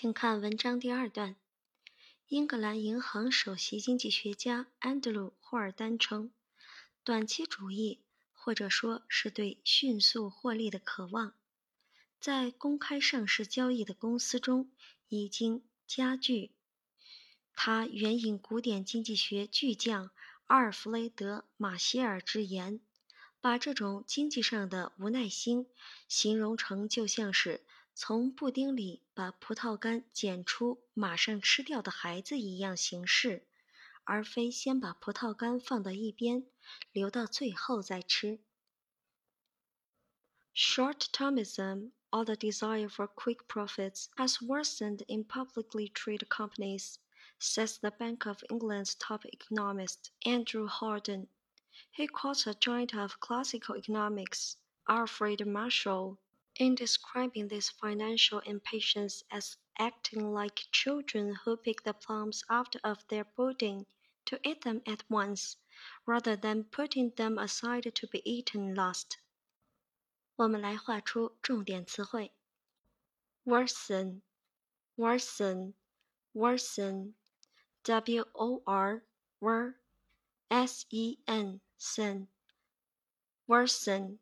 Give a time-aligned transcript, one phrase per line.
[0.00, 1.36] 请看文章第二段。
[2.26, 6.32] 英格兰银行首席经济学家安德鲁·霍尔丹称，
[7.04, 8.00] 短期主义，
[8.32, 11.34] 或者说是对迅速获利的渴望，
[12.18, 14.70] 在公开上市交易的公司中
[15.10, 16.52] 已经加剧。
[17.54, 20.10] 他援引古典经济学巨匠
[20.46, 22.80] 阿尔弗雷德·马歇尔之言，
[23.42, 25.66] 把这种经济上的无耐心
[26.08, 27.62] 形容成就像是。
[27.93, 33.47] 从布丁里把葡萄干捡出，马上吃掉的孩子一样行事，
[34.03, 36.45] 而非先把葡萄干放到一边，
[36.91, 38.39] 留到最后再吃。
[40.53, 46.95] Short-termism, or the desire for quick profits, has worsened in publicly traded companies,
[47.39, 51.27] says the Bank of England's top economist Andrew Horden.
[51.91, 54.55] He quotes a giant of classical economics,
[54.87, 56.17] Alfred Marshall,
[56.59, 63.05] in describing this financial impatience as acting like children who pick the plums out of
[63.07, 63.85] their pudding
[64.25, 65.57] to eat them at once,
[66.05, 69.17] rather than putting them aside to be eaten last.
[70.37, 72.33] 我们来画出重点词汇：
[73.45, 74.21] worsen,
[74.97, 75.73] worsen,
[76.33, 77.13] worsen,
[77.83, 79.03] w o r
[79.39, 79.73] w
[80.49, 82.27] s e n sen,
[83.47, 84.19] worsen.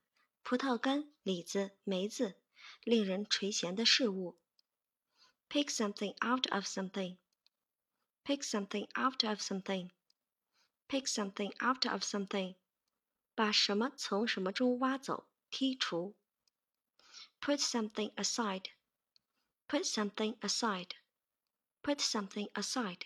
[0.42, 2.36] 葡萄干、李子、梅子。
[2.83, 4.37] 令人垂涎的事物。
[5.49, 7.17] Pick something out of something.
[8.23, 9.89] Pick something out of something.
[10.87, 12.55] Pick something out of something.
[13.33, 16.15] 把什么从什么中挖走、剔除。
[17.41, 18.71] Put something aside.
[19.67, 20.95] Put something aside.
[21.81, 23.03] Put something aside.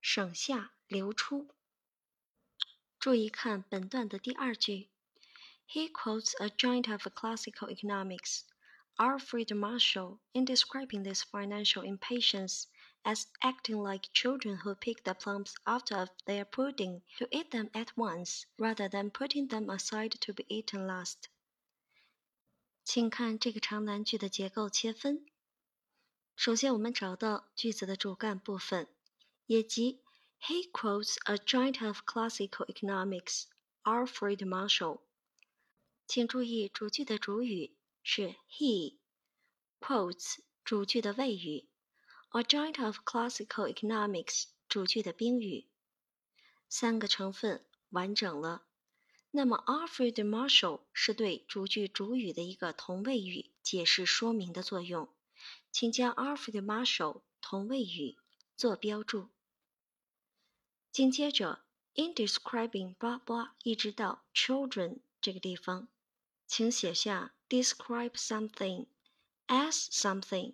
[0.00, 1.48] 省下、留出。
[2.98, 4.90] 注意看本段的第二句。
[5.66, 8.42] He quotes a giant of classical economics.
[8.98, 12.68] Alfred Marshall in describing this financial impatience
[13.02, 17.70] as acting like children who pick the plums out of their pudding to eat them
[17.72, 21.28] at once, rather than putting them aside to be eaten last.
[22.84, 25.24] 请看这个长难句的结构切分。
[26.36, 28.86] 首先，我们找到句子的主干部分，
[29.46, 30.02] 也即
[30.42, 33.44] He quotes a giant of classical economics,
[33.84, 35.00] Alfred Marshall。
[36.06, 37.76] 请注意主句的主语
[38.07, 38.99] 是 he
[39.79, 41.67] quotes 主句的谓语
[42.29, 45.67] ，a giant of classical economics 主句的宾语，
[46.69, 48.67] 三个成分完整了。
[49.31, 55.09] 那么 Alfred Marshall 是对主句主语的一个同位语解释说明的作用，
[55.71, 58.17] 请将 Alfred Marshall 同位语
[58.55, 59.29] 做标注。
[60.91, 65.87] 紧接着，in describing 爸爸一直到 children 这个地方，
[66.45, 67.31] 请写下。
[67.49, 68.87] Describe something
[69.47, 70.53] as something.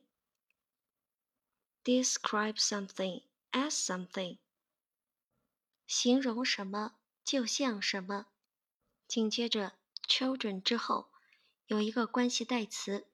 [1.83, 3.21] Describe something
[3.51, 4.37] as something.
[5.87, 8.27] 形容什么就像什么。
[9.07, 9.73] 紧接着
[10.07, 11.11] children 之后
[11.65, 13.07] 有一个关系代词，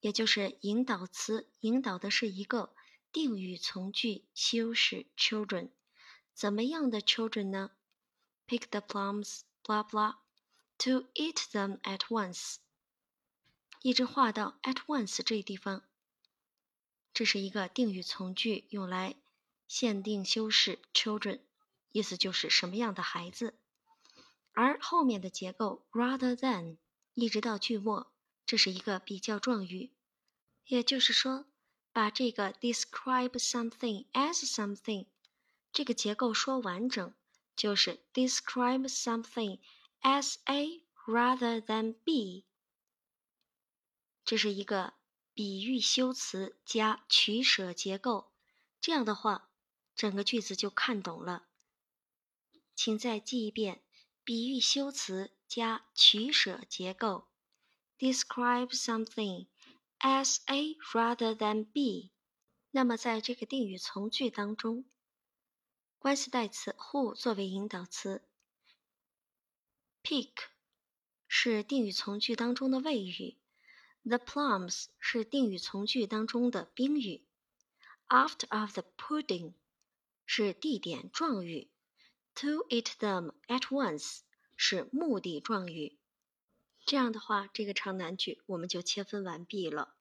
[0.00, 2.74] 也就是引导词，引导的是一个
[3.12, 5.70] 定语从句修饰 children。
[6.32, 7.72] 怎么样的 children 呢
[8.46, 10.16] ？Pick the plums, blah blah,
[10.78, 12.56] to eat them at once.
[13.82, 15.82] 一直画到 at once 这地方，
[17.14, 19.16] 这是一个定语从句，用来
[19.66, 21.40] 限定修饰 children，
[21.90, 23.58] 意思就是什么样的孩子。
[24.52, 26.76] 而后面的结构 rather than
[27.14, 28.12] 一直到句末，
[28.44, 29.92] 这是一个比较状语，
[30.66, 31.46] 也就是说，
[31.92, 35.06] 把这个 describe something as something
[35.72, 37.14] 这个结构说完整，
[37.56, 39.58] 就是 describe something
[40.02, 42.44] as A rather than B。
[44.30, 44.94] 这是一个
[45.34, 48.30] 比喻修辞加取舍结构，
[48.80, 49.50] 这样的话，
[49.96, 51.48] 整个句子就看懂了。
[52.76, 53.82] 请再记一遍
[54.22, 57.26] 比喻修辞加取舍结构
[57.98, 59.48] ：describe something
[59.98, 62.12] as A rather than B。
[62.70, 64.84] 那么在这个定语从句当中，
[65.98, 68.22] 关系代词 who 作为引导词
[70.04, 70.30] ，pick
[71.26, 73.36] 是定语从句当中的谓语
[74.04, 77.24] ，the plums 是定语从句当中的宾语
[78.08, 79.54] ，after of the pudding
[80.24, 81.70] 是地点状语。
[82.36, 84.20] To eat them at once
[84.56, 85.98] 是目的状语。
[86.86, 89.94] 这样的话，这个长难句我们就切分完毕了。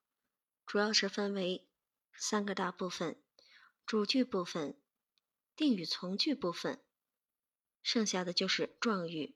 [0.65, 1.67] 主要是分为
[2.15, 3.19] 三个大部分：
[3.85, 4.79] 主句部分、
[5.55, 6.79] 定语从句部分，
[7.81, 9.35] 剩下的就是状语。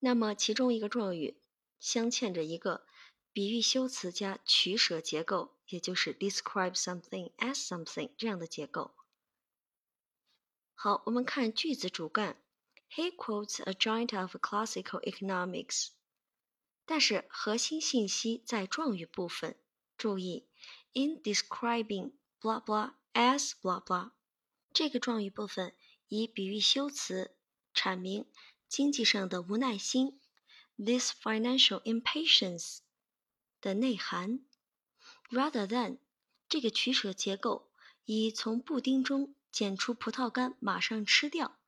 [0.00, 1.40] 那么其中一个状语
[1.78, 2.84] 镶嵌着一个
[3.32, 8.94] 比喻修辞加取舍结构，也就是 describe something as something 这样的结构。
[10.74, 12.42] 好，我们看句子主干
[12.90, 15.90] ，He quotes a joint of classical economics。
[16.84, 19.56] 但是核心信息在状语部分。
[19.96, 20.48] 注意
[20.94, 24.12] ，in describing blah blah as blah blah，
[24.72, 25.76] 这个状语部分
[26.08, 27.36] 以比喻修辞
[27.74, 28.26] 阐明
[28.66, 30.18] 经济上的无奈心
[30.76, 32.78] ，this financial impatience
[33.60, 34.40] 的内涵
[35.30, 35.98] ，rather than
[36.48, 37.70] 这个取舍结构
[38.04, 39.34] 以从布丁中。
[39.52, 41.58] 捡出葡萄干，马上吃掉，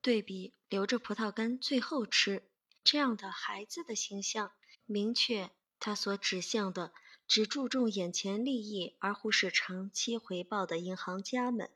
[0.00, 2.48] 对比留着葡萄干最后吃，
[2.84, 4.52] 这样的孩子的形象，
[4.86, 5.50] 明确
[5.80, 6.92] 他所指向的
[7.26, 11.68] 只注重眼前利益而忽视长期回报的银行家们。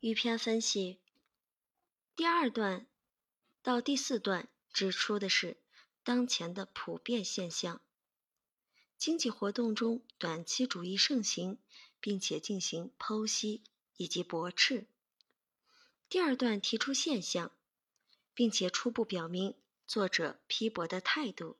[0.00, 0.98] 语篇分析，
[2.16, 2.88] 第二段
[3.62, 5.56] 到第四段指出的是
[6.08, 7.82] 当前的普遍现象：
[8.96, 11.58] 经济活动中短期主义盛行。
[12.00, 13.64] 并且进行剖析
[13.96, 14.86] 以及驳斥。
[16.08, 17.52] 第二段提出现象，
[18.34, 19.56] 并且初步表明
[19.86, 21.58] 作者批驳的态度。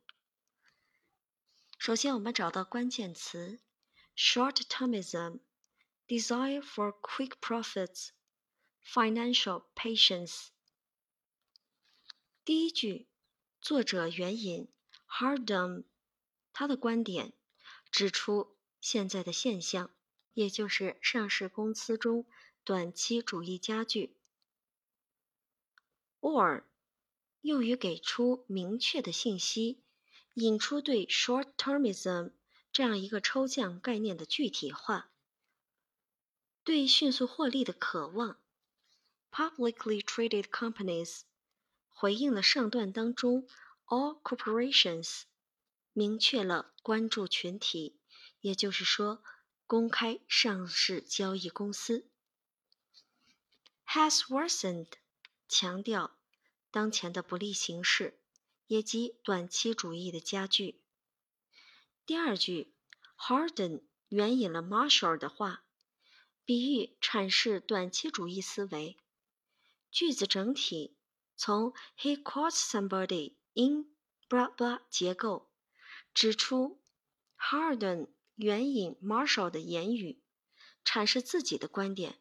[1.77, 3.59] 首先，我们找到关键词
[4.17, 5.41] ：short-termism、
[6.07, 8.11] desire for quick profits、
[8.85, 10.47] financial patience。
[12.45, 13.09] 第一句，
[13.61, 14.69] 作者援引
[15.09, 15.85] Hardam
[16.53, 17.33] 他的观点，
[17.91, 19.91] 指出现在的现象。
[20.35, 22.25] 也就是上市公司中
[22.63, 24.17] 短期主义加剧
[26.21, 26.63] ，or
[27.41, 29.83] 用于给出明确的信息，
[30.35, 32.31] 引出对 short-termism
[32.73, 35.11] 这样一个抽象概念的具体化，
[36.63, 38.39] 对迅速获利的渴望
[39.33, 41.23] ，publicly traded companies
[42.01, 43.49] 回应了上段当中
[43.87, 45.23] all corporations，
[45.93, 47.99] 明确了关注群体，
[48.41, 49.25] 也就是说。
[49.67, 52.09] 公开上市交易公司
[53.87, 54.87] has worsened，
[55.47, 56.17] 强调
[56.71, 58.19] 当前的不利形势，
[58.69, 60.81] 以及短期主义的加剧。
[62.07, 62.73] 第二句
[63.19, 65.65] ，Harden 援引了 Marshall 的话，
[66.47, 68.97] 比喻阐释短期主义思维。
[69.91, 70.97] 句子整体
[71.39, 73.87] 从 He quotes somebody in
[74.29, 75.49] blah blah 结构，
[76.13, 76.83] 指出
[77.39, 78.09] Harden。
[78.39, 80.23] 援引 Marshall 的言语，
[80.85, 82.21] 阐释自己的观点，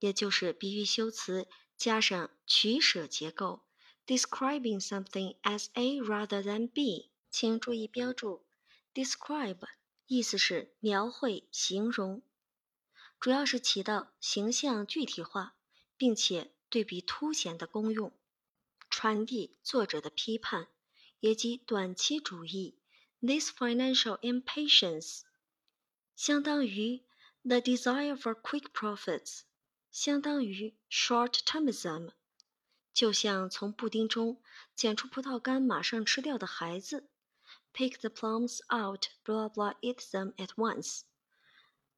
[0.00, 1.46] 也就是比喻修辞
[1.76, 3.64] 加上取舍结构
[4.04, 7.12] ，describing something as A rather than B。
[7.30, 8.44] 请注意标注
[8.92, 9.60] ，describe
[10.08, 12.22] 意思是描绘、形容，
[13.20, 15.54] 主要是起到形象具体化
[15.96, 18.12] 并且对比凸显的功用，
[18.96, 20.68] 传递作者的批判，
[21.18, 22.78] 以及短期主义
[23.20, 25.22] ，this financial impatience。
[26.14, 27.02] 相当于
[27.42, 29.40] the desire for quick profits，
[29.90, 32.12] 相当于 short-termism，
[32.92, 34.40] 就像从布丁中
[34.76, 37.10] 捡出葡萄干马上吃掉的孩子
[37.74, 41.00] ，pick the plums out，blah blah eat them at once，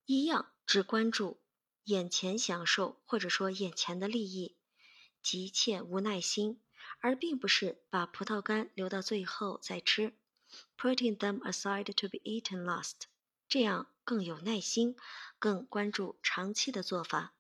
[0.07, 1.43] 一样只关注
[1.85, 4.57] 眼前享受或者说眼前的利益，
[5.23, 6.63] 急切无耐心，
[7.07, 10.13] 而并不是把葡萄干留到最后再吃
[10.77, 13.03] ，putting them aside to be eaten last。
[13.47, 14.97] 这样更有耐心，
[15.39, 17.33] 更关注长期的做法。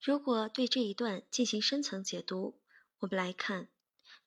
[0.00, 2.58] 如果对这一段进行深层解读，
[3.00, 3.68] 我们来看：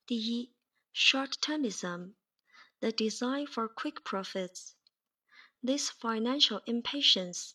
[0.06, 0.54] 第一
[0.94, 7.54] ，short-termism，the desire for quick profits，this financial impatience，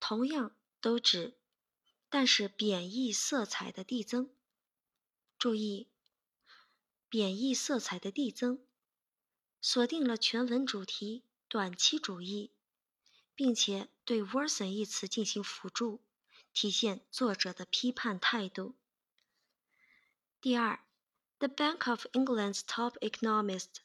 [0.00, 1.36] 同样都指，
[2.08, 4.30] 但是贬义色彩的递增。
[5.44, 5.90] 注意，
[7.10, 8.64] 贬义色彩的递增，
[9.60, 11.22] 锁定了全文主题。
[11.48, 12.50] 短期主义，
[13.34, 16.00] 并且对 worsen 一词进行辅助，
[16.54, 18.74] 体现作者的批判态度。
[20.40, 20.82] 第二
[21.38, 23.82] ，The Bank of England's top economist,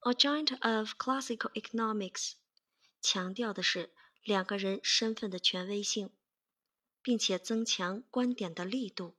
[0.00, 2.32] a giant of classical economics，
[3.00, 3.90] 强调的是
[4.22, 6.10] 两个人身份的权威性，
[7.00, 9.16] 并且增强观点的力度。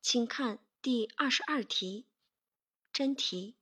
[0.00, 2.06] 请看第二十二题，
[2.92, 3.56] 真题。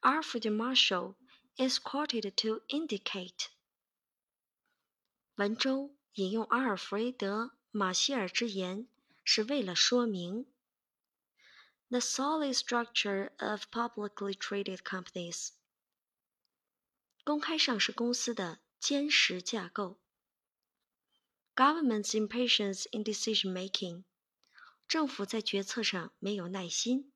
[0.00, 1.14] Alfred Marshall
[1.56, 3.46] is quoted to indicate。
[5.36, 8.88] 文中引用阿尔弗雷德·马歇尔之言，
[9.24, 10.46] 是为了说明
[11.88, 15.50] the solid structure of publicly traded companies。
[17.24, 20.00] 公开上市公司的坚实架构。
[21.54, 24.04] Government's impatience in decision making。
[24.87, 27.11] 政府在决策上没有耐心。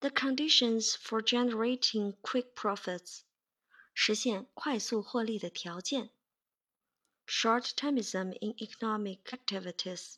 [0.00, 3.20] The conditions for generating quick profits，
[3.94, 6.10] 实现快速获利的条件。
[7.26, 10.16] Short-termism in economic activities，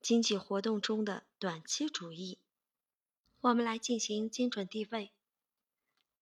[0.00, 2.38] 经济活动中的短期主义。
[3.40, 5.10] 我们来进行精准定位。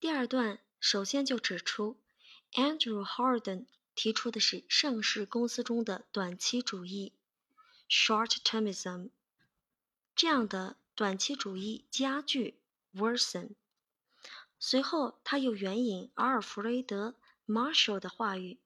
[0.01, 1.99] 第二段首先就指出
[2.53, 7.13] ，Andrew Harden 提出的是上市公司中的短期主义。
[7.89, 9.11] short-termism，
[10.15, 12.61] 这样的短期主义加剧
[12.95, 13.51] worsen。
[14.59, 17.15] 随后，他又援引阿尔弗雷德·
[17.53, 18.59] Marshall 的话语，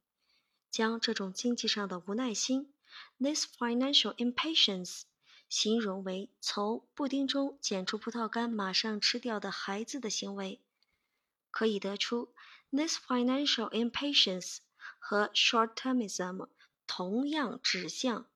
[0.71, 2.73] 将这种经济上的无耐心
[3.21, 5.03] （this financial impatience）
[5.49, 10.61] 形容为从布丁中捡出葡萄干马上吃掉的孩子的行为。
[11.51, 12.33] 可以得出
[12.71, 14.59] ，this financial impatience
[14.99, 16.49] 和 short-termism
[16.87, 18.27] 同样指向。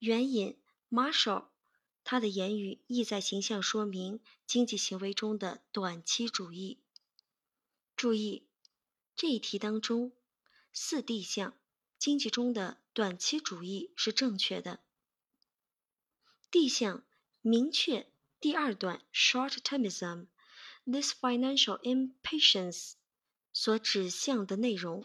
[0.00, 0.58] 援引
[0.90, 1.48] Marshall，
[2.04, 6.78] 他的言语意在形象说明经济行为中的短期主义。
[7.96, 8.48] 注意，
[9.14, 10.12] 这一题当中
[10.72, 11.54] 四 D 项
[11.98, 14.80] 经济中的短期主义是正确的。
[16.50, 17.04] D 项
[17.42, 22.94] 明确第二段 short-termism，this financial impatience
[23.52, 25.04] 所指向的内容，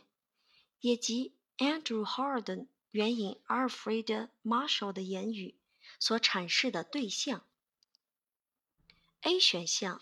[0.79, 2.67] 也即 Andrew Harden。
[2.95, 5.59] 援引阿尔弗雷德·马绍的言语
[5.99, 7.45] 所阐释的对象。
[9.19, 10.01] A 选项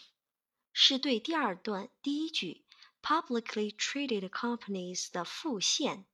[0.71, 2.63] 是对第二段第一句
[3.01, 6.05] “publicly traded companies” 的复现，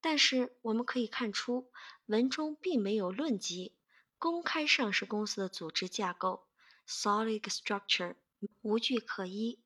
[0.00, 1.72] 但是我们可以看出
[2.06, 3.74] 文中并没有论及
[4.18, 6.46] 公开上市公司的组织架构
[6.86, 8.14] （solid structure），
[8.60, 9.58] 无据可依。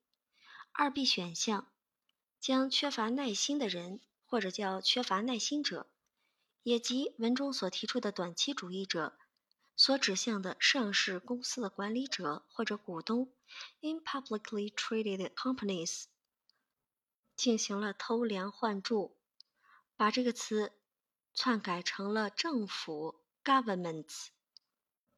[0.73, 1.71] 二 B 选项
[2.41, 5.87] 将缺乏耐心的人，或者叫缺乏耐心者。
[6.67, 9.17] 也即文中所提出的短期主义者
[9.77, 13.33] 所指向的上市公司的管理者或者股东
[13.79, 16.07] ，in publicly traded companies，
[17.37, 19.17] 进行了偷梁换柱，
[19.95, 20.73] 把这个词
[21.33, 24.31] 篡改成了政府 governments。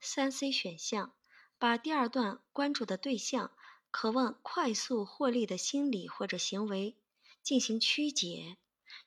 [0.00, 1.14] 三 C 选项
[1.56, 3.52] 把第二段关注的对象
[3.90, 6.98] 渴望快速获利的心理或者行为
[7.42, 8.58] 进行曲解，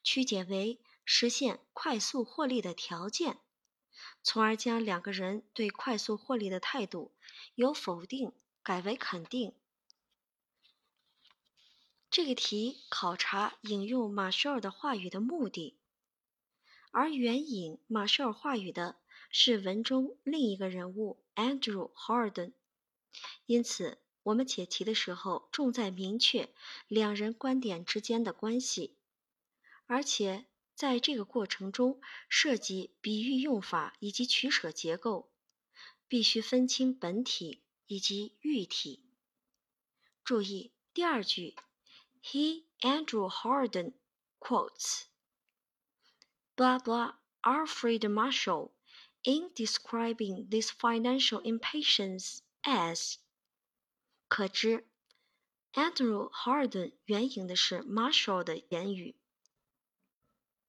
[0.01, 0.81] 曲解为。
[1.03, 3.39] 实现快速获利的条件，
[4.23, 7.11] 从而将两个人对快速获利的态度
[7.55, 8.31] 由否定
[8.63, 9.53] 改为肯定。
[12.09, 15.77] 这个题考察引用马歇尔的话语的目的，
[16.91, 18.97] 而援引马歇尔话语的
[19.29, 22.53] 是文中另一个人物 Andrew Harden，
[23.45, 26.53] 因此我们解题的时候重在明确
[26.87, 28.95] 两人观点之间的关系，
[29.87, 30.45] 而且。
[30.80, 35.30] 在这个过程中，涉及比喻用法以及取舍结构，
[36.06, 39.04] 必须分清本体以及喻体。
[40.24, 41.56] 注意第二句，
[42.22, 43.94] He Andrew Harden
[44.38, 45.04] quotes
[46.54, 48.72] blah blah Alfred Marshall
[49.22, 53.16] in describing this financial impatience as。
[54.28, 54.84] 可知，
[55.72, 59.16] Andrew Harden 援引的是 Marshall 的言语。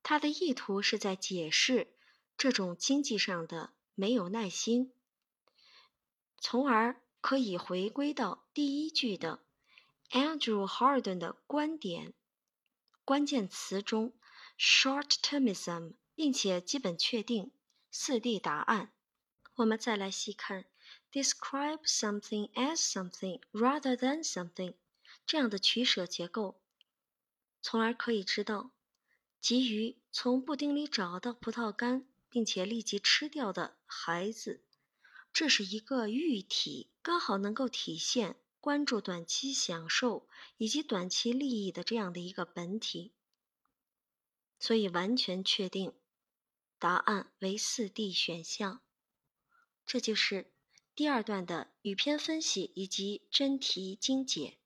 [0.02, 1.94] 他的意图是在解释
[2.36, 4.92] 这种经济上的没有耐心，
[6.38, 9.44] 从而可以回归到第一句的
[10.10, 12.14] Andrew Harden 的观点
[13.04, 14.12] 关键词中
[14.58, 17.52] short-termism，并且基本确定
[17.90, 18.92] 四 D 答案。
[19.54, 20.64] 我们再来细看
[21.12, 24.74] describe something as something rather than something
[25.24, 26.60] 这样的取舍结构，
[27.60, 28.72] 从而可以知道。
[29.42, 34.62] 急于从布丁里找到葡萄干，并且立即吃掉的孩子，
[35.32, 43.10] 这是一个喻体，刚好能够体现关注短期享受以及短期利益的这样的一个本体。
[44.60, 45.92] 所以，完全确定
[46.78, 48.80] 答案为四 D 选项。
[49.84, 50.52] 这就是
[50.94, 54.58] 第二段的语篇分析以及真题精解。